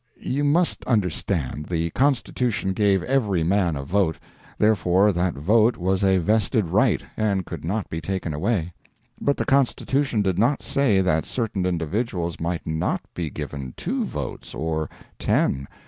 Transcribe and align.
You 0.19 0.43
must 0.43 0.83
understand, 0.85 1.67
the 1.67 1.91
constitution 1.91 2.73
gave 2.73 3.03
every 3.03 3.43
man 3.43 3.75
a 3.75 3.83
vote; 3.83 4.17
therefore 4.57 5.11
that 5.11 5.35
vote 5.35 5.77
was 5.77 6.03
a 6.03 6.17
vested 6.17 6.65
right, 6.69 7.03
and 7.15 7.45
could 7.45 7.63
not 7.63 7.87
be 7.87 8.01
taken 8.01 8.33
away. 8.33 8.73
But 9.21 9.37
the 9.37 9.45
constitution 9.45 10.23
did 10.23 10.39
not 10.39 10.63
say 10.63 11.01
that 11.01 11.27
certain 11.27 11.67
individuals 11.67 12.39
might 12.39 12.65
not 12.65 13.01
be 13.13 13.29
given 13.29 13.75
two 13.77 14.03
votes, 14.03 14.55
or 14.55 14.89
ten! 15.19 15.67